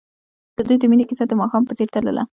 د 0.57 0.59
دوی 0.67 0.77
د 0.79 0.83
مینې 0.91 1.05
کیسه 1.09 1.25
د 1.27 1.33
ماښام 1.41 1.63
په 1.65 1.73
څېر 1.77 1.87
تلله. 1.93 2.23